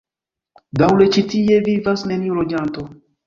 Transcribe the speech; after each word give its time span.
Daŭre 0.81 1.07
ĉi 1.17 1.23
tie 1.35 1.59
vivas 1.69 2.05
neniu 2.13 2.39
loĝanto. 2.41 2.89